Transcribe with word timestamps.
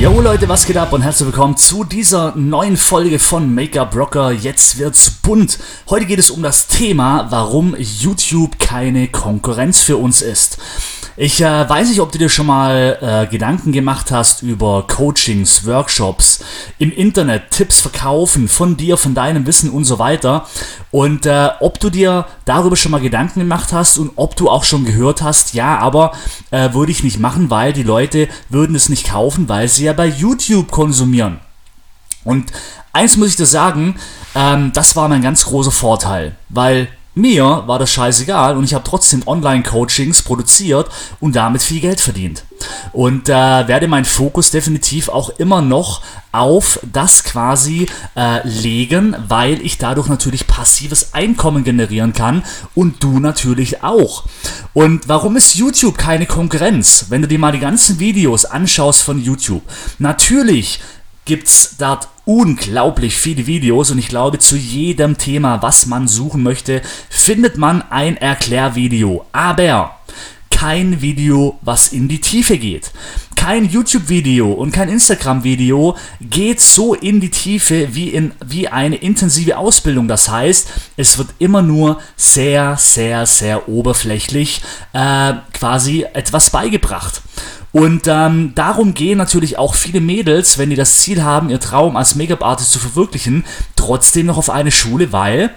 Yo 0.00 0.20
Leute, 0.20 0.48
was 0.48 0.66
geht 0.66 0.76
ab 0.76 0.92
und 0.92 1.02
herzlich 1.02 1.26
willkommen 1.26 1.56
zu 1.56 1.84
dieser 1.84 2.34
neuen 2.34 2.76
Folge 2.76 3.20
von 3.20 3.54
Make-up 3.54 3.94
Rocker. 3.94 4.32
Jetzt 4.32 4.78
wird's 4.78 5.08
bunt. 5.08 5.58
Heute 5.88 6.06
geht 6.06 6.18
es 6.18 6.30
um 6.30 6.42
das 6.42 6.66
Thema, 6.66 7.28
warum 7.30 7.76
YouTube 7.78 8.58
keine 8.58 9.06
Konkurrenz 9.06 9.82
für 9.82 9.96
uns 9.96 10.20
ist. 10.20 10.58
Ich 11.16 11.40
äh, 11.40 11.68
weiß 11.68 11.90
nicht, 11.90 12.00
ob 12.00 12.10
du 12.10 12.18
dir 12.18 12.28
schon 12.28 12.46
mal 12.46 12.98
äh, 13.00 13.30
Gedanken 13.30 13.70
gemacht 13.70 14.10
hast 14.10 14.42
über 14.42 14.84
Coachings, 14.88 15.64
Workshops, 15.64 16.40
im 16.80 16.90
Internet, 16.90 17.52
Tipps 17.52 17.80
verkaufen 17.80 18.48
von 18.48 18.76
dir, 18.76 18.96
von 18.96 19.14
deinem 19.14 19.46
Wissen 19.46 19.70
und 19.70 19.84
so 19.84 20.00
weiter. 20.00 20.48
Und 20.90 21.24
äh, 21.24 21.50
ob 21.60 21.78
du 21.78 21.88
dir 21.88 22.26
darüber 22.46 22.74
schon 22.74 22.90
mal 22.90 23.00
Gedanken 23.00 23.38
gemacht 23.38 23.72
hast 23.72 23.96
und 23.98 24.10
ob 24.16 24.34
du 24.34 24.50
auch 24.50 24.64
schon 24.64 24.84
gehört 24.84 25.22
hast, 25.22 25.54
ja, 25.54 25.78
aber 25.78 26.14
äh, 26.50 26.72
würde 26.72 26.90
ich 26.90 27.04
nicht 27.04 27.20
machen, 27.20 27.48
weil 27.48 27.72
die 27.72 27.84
Leute 27.84 28.26
würden 28.48 28.74
es 28.74 28.88
nicht 28.88 29.06
kaufen, 29.06 29.48
weil 29.48 29.68
sie 29.68 29.84
ja 29.84 29.92
bei 29.92 30.06
YouTube 30.06 30.72
konsumieren. 30.72 31.38
Und 32.24 32.52
eins 32.92 33.16
muss 33.16 33.28
ich 33.28 33.36
dir 33.36 33.46
sagen, 33.46 33.94
ähm, 34.34 34.72
das 34.74 34.96
war 34.96 35.08
mein 35.08 35.22
ganz 35.22 35.44
großer 35.44 35.70
Vorteil, 35.70 36.34
weil 36.48 36.88
mir 37.14 37.62
war 37.66 37.78
das 37.78 37.90
scheißegal 37.90 38.56
und 38.56 38.64
ich 38.64 38.74
habe 38.74 38.84
trotzdem 38.84 39.22
Online-Coachings 39.26 40.22
produziert 40.22 40.88
und 41.20 41.36
damit 41.36 41.62
viel 41.62 41.80
Geld 41.80 42.00
verdient. 42.00 42.44
Und 42.92 43.28
äh, 43.28 43.32
werde 43.32 43.88
meinen 43.88 44.04
Fokus 44.04 44.50
definitiv 44.50 45.08
auch 45.08 45.30
immer 45.38 45.62
noch 45.62 46.02
auf 46.32 46.80
das 46.92 47.22
quasi 47.22 47.86
äh, 48.16 48.46
legen, 48.46 49.14
weil 49.28 49.64
ich 49.64 49.78
dadurch 49.78 50.08
natürlich 50.08 50.46
passives 50.46 51.14
Einkommen 51.14 51.62
generieren 51.62 52.12
kann 52.12 52.42
und 52.74 53.02
du 53.02 53.20
natürlich 53.20 53.84
auch. 53.84 54.24
Und 54.72 55.08
warum 55.08 55.36
ist 55.36 55.54
YouTube 55.54 55.96
keine 55.96 56.26
Konkurrenz? 56.26 57.06
Wenn 57.10 57.22
du 57.22 57.28
dir 57.28 57.38
mal 57.38 57.52
die 57.52 57.60
ganzen 57.60 58.00
Videos 58.00 58.44
anschaust 58.44 59.02
von 59.02 59.22
YouTube. 59.22 59.62
Natürlich 59.98 60.80
gibt's 61.24 61.76
dort 61.78 62.08
unglaublich 62.24 63.16
viele 63.16 63.46
Videos 63.46 63.90
und 63.90 63.98
ich 63.98 64.08
glaube, 64.08 64.38
zu 64.38 64.56
jedem 64.56 65.18
Thema, 65.18 65.62
was 65.62 65.86
man 65.86 66.08
suchen 66.08 66.42
möchte, 66.42 66.82
findet 67.10 67.58
man 67.58 67.82
ein 67.90 68.16
Erklärvideo. 68.16 69.26
Aber 69.32 69.98
kein 70.50 71.00
Video, 71.02 71.58
was 71.62 71.88
in 71.88 72.08
die 72.08 72.20
Tiefe 72.20 72.58
geht. 72.58 72.92
Kein 73.36 73.68
YouTube-Video 73.68 74.52
und 74.52 74.72
kein 74.72 74.88
Instagram-Video 74.88 75.96
geht 76.20 76.60
so 76.60 76.94
in 76.94 77.20
die 77.20 77.28
Tiefe 77.28 77.94
wie, 77.94 78.08
in, 78.08 78.32
wie 78.42 78.68
eine 78.68 78.96
intensive 78.96 79.58
Ausbildung. 79.58 80.08
Das 80.08 80.30
heißt, 80.30 80.68
es 80.96 81.18
wird 81.18 81.28
immer 81.38 81.60
nur 81.60 82.00
sehr, 82.16 82.76
sehr, 82.78 83.26
sehr 83.26 83.68
oberflächlich 83.68 84.62
äh, 84.92 85.34
quasi 85.52 86.06
etwas 86.14 86.50
beigebracht. 86.50 87.20
Und 87.74 88.02
ähm, 88.06 88.52
darum 88.54 88.94
gehen 88.94 89.18
natürlich 89.18 89.58
auch 89.58 89.74
viele 89.74 90.00
Mädels, 90.00 90.58
wenn 90.58 90.70
die 90.70 90.76
das 90.76 91.00
Ziel 91.00 91.24
haben, 91.24 91.50
ihr 91.50 91.58
Traum 91.58 91.96
als 91.96 92.14
Make-up-Artist 92.14 92.70
zu 92.70 92.78
verwirklichen, 92.78 93.44
trotzdem 93.74 94.26
noch 94.26 94.38
auf 94.38 94.48
eine 94.48 94.70
Schule, 94.70 95.12
weil 95.12 95.50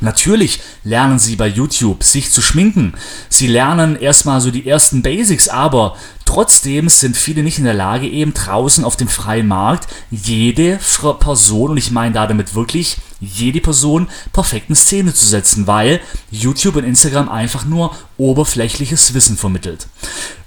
Natürlich 0.00 0.60
lernen 0.84 1.18
sie 1.18 1.34
bei 1.34 1.48
YouTube 1.48 2.04
sich 2.04 2.30
zu 2.30 2.40
schminken. 2.40 2.94
Sie 3.28 3.48
lernen 3.48 3.96
erstmal 4.00 4.40
so 4.40 4.52
die 4.52 4.68
ersten 4.68 5.02
Basics, 5.02 5.48
aber 5.48 5.96
trotzdem 6.28 6.90
sind 6.90 7.16
viele 7.16 7.42
nicht 7.42 7.58
in 7.58 7.64
der 7.64 7.72
Lage, 7.72 8.06
eben 8.06 8.34
draußen 8.34 8.84
auf 8.84 8.96
dem 8.96 9.08
freien 9.08 9.48
Markt 9.48 9.88
jede 10.10 10.78
Person, 11.20 11.70
und 11.70 11.76
ich 11.78 11.90
meine 11.90 12.12
damit 12.12 12.54
wirklich 12.54 12.98
jede 13.20 13.60
Person, 13.60 14.08
perfekt 14.32 14.68
in 14.68 14.76
Szene 14.76 15.14
zu 15.14 15.26
setzen, 15.26 15.66
weil 15.66 16.00
YouTube 16.30 16.76
und 16.76 16.84
Instagram 16.84 17.28
einfach 17.28 17.64
nur 17.64 17.96
oberflächliches 18.18 19.14
Wissen 19.14 19.36
vermittelt. 19.36 19.86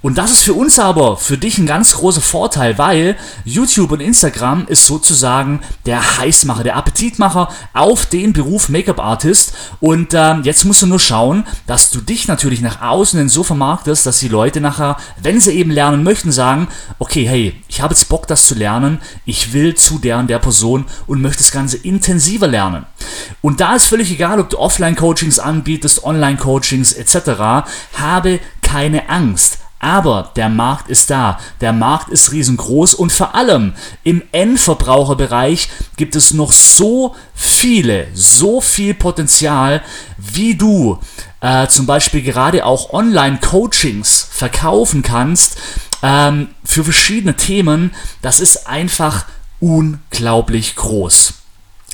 Und 0.01 0.17
das 0.17 0.31
ist 0.31 0.43
für 0.43 0.53
uns 0.53 0.79
aber, 0.79 1.15
für 1.17 1.37
dich 1.37 1.57
ein 1.57 1.67
ganz 1.67 1.93
großer 1.93 2.21
Vorteil, 2.21 2.77
weil 2.77 3.15
YouTube 3.45 3.91
und 3.91 3.99
Instagram 3.99 4.65
ist 4.67 4.87
sozusagen 4.87 5.61
der 5.85 6.17
Heißmacher, 6.17 6.63
der 6.63 6.75
Appetitmacher 6.75 7.49
auf 7.73 8.07
den 8.07 8.33
Beruf 8.33 8.69
Make-up-Artist. 8.69 9.53
Und 9.79 10.13
ähm, 10.13 10.41
jetzt 10.43 10.65
musst 10.65 10.81
du 10.81 10.87
nur 10.87 10.99
schauen, 10.99 11.45
dass 11.67 11.91
du 11.91 12.01
dich 12.01 12.27
natürlich 12.27 12.61
nach 12.61 12.81
außen 12.81 13.19
hin 13.19 13.29
so 13.29 13.43
vermarktest, 13.43 14.05
dass 14.05 14.19
die 14.19 14.27
Leute 14.27 14.59
nachher, 14.59 14.97
wenn 15.21 15.39
sie 15.39 15.51
eben 15.51 15.70
lernen 15.71 16.03
möchten, 16.03 16.31
sagen, 16.31 16.67
okay, 16.99 17.25
hey, 17.25 17.55
ich 17.67 17.81
habe 17.81 17.93
jetzt 17.93 18.09
Bock, 18.09 18.27
das 18.27 18.45
zu 18.45 18.55
lernen, 18.55 18.99
ich 19.25 19.53
will 19.53 19.75
zu 19.75 19.97
der 19.97 20.19
und 20.19 20.29
der 20.29 20.39
Person 20.39 20.85
und 21.07 21.21
möchte 21.21 21.39
das 21.39 21.51
Ganze 21.51 21.77
intensiver 21.77 22.47
lernen. 22.47 22.85
Und 23.41 23.59
da 23.59 23.75
ist 23.75 23.87
völlig 23.87 24.11
egal, 24.11 24.39
ob 24.39 24.49
du 24.49 24.59
Offline-Coachings 24.59 25.39
anbietest, 25.39 26.03
Online-Coachings 26.03 26.93
etc., 26.93 27.67
habe 27.93 28.39
keine 28.61 29.09
Angst. 29.09 29.59
Aber 29.83 30.31
der 30.35 30.47
Markt 30.47 30.89
ist 30.89 31.09
da, 31.09 31.39
der 31.59 31.73
Markt 31.73 32.09
ist 32.09 32.31
riesengroß 32.31 32.93
und 32.93 33.11
vor 33.11 33.33
allem 33.33 33.73
im 34.03 34.21
Endverbraucherbereich 34.31 35.69
gibt 35.97 36.15
es 36.15 36.33
noch 36.33 36.51
so 36.51 37.15
viele, 37.33 38.07
so 38.13 38.61
viel 38.61 38.93
Potenzial, 38.93 39.81
wie 40.19 40.53
du 40.53 40.99
äh, 41.41 41.65
zum 41.67 41.87
Beispiel 41.87 42.21
gerade 42.21 42.63
auch 42.63 42.93
Online-Coachings 42.93 44.27
verkaufen 44.29 45.01
kannst 45.01 45.57
ähm, 46.03 46.49
für 46.63 46.83
verschiedene 46.83 47.35
Themen. 47.35 47.89
Das 48.21 48.39
ist 48.39 48.67
einfach 48.67 49.25
unglaublich 49.59 50.75
groß. 50.75 51.33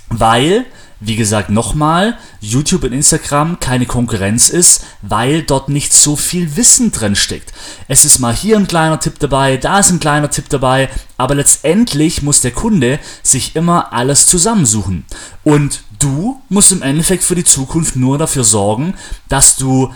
Weil 0.09 0.65
wie 0.99 1.15
gesagt, 1.15 1.49
nochmal, 1.49 2.17
YouTube 2.39 2.83
und 2.83 2.93
Instagram 2.93 3.59
keine 3.59 3.85
Konkurrenz 3.85 4.49
ist, 4.49 4.83
weil 5.01 5.43
dort 5.43 5.69
nicht 5.69 5.93
so 5.93 6.15
viel 6.15 6.55
Wissen 6.55 6.91
drin 6.91 7.15
steckt. 7.15 7.53
Es 7.87 8.05
ist 8.05 8.19
mal 8.19 8.33
hier 8.33 8.57
ein 8.57 8.67
kleiner 8.67 8.99
Tipp 8.99 9.19
dabei, 9.19 9.57
da 9.57 9.79
ist 9.79 9.91
ein 9.91 9.99
kleiner 9.99 10.29
Tipp 10.29 10.49
dabei, 10.49 10.89
aber 11.17 11.35
letztendlich 11.35 12.23
muss 12.23 12.41
der 12.41 12.51
Kunde 12.51 12.99
sich 13.21 13.55
immer 13.55 13.93
alles 13.93 14.25
zusammensuchen. 14.25 15.05
Und 15.43 15.83
du 15.99 16.41
musst 16.49 16.71
im 16.71 16.81
Endeffekt 16.81 17.23
für 17.23 17.35
die 17.35 17.43
Zukunft 17.43 17.95
nur 17.95 18.17
dafür 18.17 18.43
sorgen, 18.43 18.95
dass 19.29 19.55
du 19.55 19.93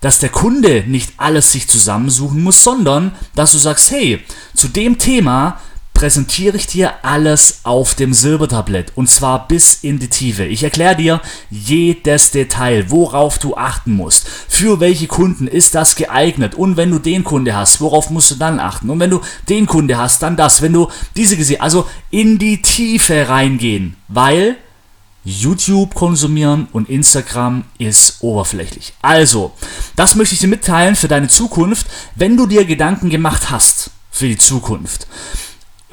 dass 0.00 0.18
der 0.18 0.28
Kunde 0.28 0.84
nicht 0.86 1.14
alles 1.16 1.50
sich 1.50 1.66
zusammensuchen 1.66 2.42
muss, 2.42 2.62
sondern 2.62 3.12
dass 3.34 3.52
du 3.52 3.58
sagst, 3.58 3.90
hey, 3.90 4.22
zu 4.54 4.68
dem 4.68 4.98
Thema 4.98 5.58
präsentiere 5.94 6.56
ich 6.56 6.66
dir 6.66 6.92
alles 7.02 7.60
auf 7.62 7.94
dem 7.94 8.12
Silbertablett 8.12 8.92
und 8.96 9.08
zwar 9.08 9.48
bis 9.48 9.78
in 9.82 10.00
die 10.00 10.08
Tiefe. 10.08 10.44
Ich 10.44 10.64
erkläre 10.64 10.96
dir 10.96 11.20
jedes 11.50 12.32
Detail, 12.32 12.90
worauf 12.90 13.38
du 13.38 13.56
achten 13.56 13.92
musst. 13.92 14.28
Für 14.28 14.80
welche 14.80 15.06
Kunden 15.06 15.46
ist 15.46 15.74
das 15.74 15.94
geeignet? 15.94 16.56
Und 16.56 16.76
wenn 16.76 16.90
du 16.90 16.98
den 16.98 17.24
Kunde 17.24 17.56
hast, 17.56 17.80
worauf 17.80 18.10
musst 18.10 18.32
du 18.32 18.34
dann 18.34 18.58
achten? 18.58 18.90
Und 18.90 19.00
wenn 19.00 19.10
du 19.10 19.20
den 19.48 19.66
Kunde 19.66 19.96
hast, 19.96 20.22
dann 20.22 20.36
das. 20.36 20.60
Wenn 20.60 20.72
du 20.72 20.88
diese 21.16 21.36
gesehen, 21.36 21.60
also 21.60 21.88
in 22.10 22.38
die 22.38 22.60
Tiefe 22.60 23.28
reingehen, 23.28 23.96
weil 24.08 24.56
YouTube 25.24 25.94
konsumieren 25.94 26.68
und 26.72 26.90
Instagram 26.90 27.64
ist 27.78 28.18
oberflächlich. 28.20 28.92
Also, 29.00 29.52
das 29.96 30.16
möchte 30.16 30.34
ich 30.34 30.40
dir 30.40 30.48
mitteilen 30.48 30.96
für 30.96 31.08
deine 31.08 31.28
Zukunft, 31.28 31.86
wenn 32.14 32.36
du 32.36 32.46
dir 32.46 32.66
Gedanken 32.66 33.08
gemacht 33.08 33.50
hast 33.50 33.90
für 34.10 34.26
die 34.26 34.36
Zukunft 34.36 35.06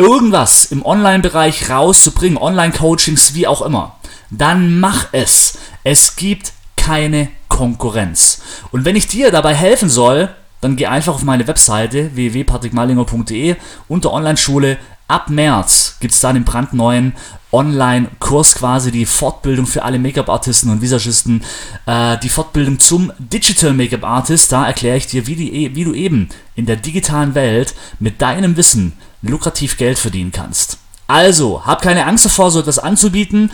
irgendwas 0.01 0.66
im 0.66 0.83
Online-Bereich 0.86 1.69
rauszubringen, 1.69 2.38
Online-Coachings, 2.38 3.36
wie 3.36 3.48
auch 3.48 3.62
immer, 3.62 3.95
dann 4.30 4.80
mach 4.80 5.07
es. 5.12 5.59
Es 5.83 6.15
gibt 6.15 6.53
keine 6.75 7.30
Konkurrenz. 7.48 8.42
Und 8.71 8.86
wenn 8.86 8.95
ich 8.95 9.07
dir 9.07 9.31
dabei 9.31 9.53
helfen 9.53 9.89
soll, 9.89 10.30
dann 10.62 10.75
geh 10.75 10.88
einfach 10.88 11.15
auf 11.15 11.24
meine 11.24 11.48
Webseite 11.48 12.15
www.patrickmalinger.de 12.15 13.56
unter 13.88 14.13
Online-Schule. 14.13 14.77
Ab 15.12 15.30
März 15.30 15.98
gibt 16.00 16.13
es 16.13 16.22
da 16.22 16.31
den 16.31 16.46
brandneuen 16.46 17.12
Online-Kurs 17.52 18.56
quasi, 18.56 18.94
die 18.94 19.06
Fortbildung 19.06 19.66
für 19.66 19.84
alle 19.84 20.00
Make-up-Artisten 20.00 20.69
und 20.69 20.81
Visagisten, 20.81 21.44
äh, 21.86 22.18
die 22.19 22.30
Fortbildung 22.30 22.80
zum 22.80 23.12
Digital 23.19 23.74
Make-up-Artist. 23.74 24.54
Da 24.54 24.66
erkläre 24.66 24.96
ich 24.96 25.08
dir, 25.08 25.28
wie, 25.28 25.36
die, 25.36 25.75
wie 25.75 25.84
du 25.84 25.94
eben 25.94 26.30
in 26.56 26.66
der 26.66 26.78
digitalen 26.78 27.36
Welt 27.36 27.75
mit 28.00 28.22
deinem 28.22 28.56
Wissen 28.56 28.94
lukrativ 29.22 29.75
Geld 29.75 30.00
verdienen 30.00 30.31
kannst. 30.31 30.78
Also, 31.08 31.66
hab 31.66 31.81
keine 31.81 32.06
Angst 32.06 32.24
davor, 32.24 32.50
so 32.50 32.62
etwas 32.62 32.80
anzubieten. 32.80 33.52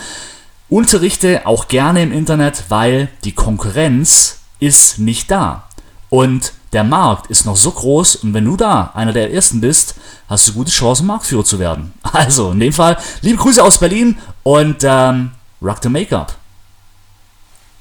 Unterrichte 0.69 1.47
auch 1.47 1.69
gerne 1.69 2.03
im 2.03 2.11
Internet, 2.11 2.65
weil 2.69 3.09
die 3.23 3.31
Konkurrenz 3.31 4.41
ist 4.59 4.99
nicht 4.99 5.31
da. 5.31 5.67
Und 6.09 6.53
der 6.73 6.83
Markt 6.83 7.31
ist 7.31 7.45
noch 7.45 7.57
so 7.57 7.71
groß 7.71 8.17
und 8.17 8.33
wenn 8.33 8.45
du 8.45 8.57
da 8.57 8.91
einer 8.93 9.13
der 9.13 9.33
ersten 9.33 9.61
bist, 9.61 9.95
hast 10.27 10.47
du 10.47 10.53
gute 10.53 10.71
Chancen, 10.71 11.07
Marktführer 11.07 11.43
zu 11.43 11.59
werden. 11.59 11.93
Also 12.13 12.51
in 12.51 12.59
dem 12.59 12.73
Fall, 12.73 12.97
liebe 13.21 13.37
Grüße 13.37 13.63
aus 13.63 13.79
Berlin 13.79 14.17
und 14.43 14.77
ähm, 14.83 15.31
rock 15.61 15.79
the 15.83 15.89
Make-up. 15.89 16.36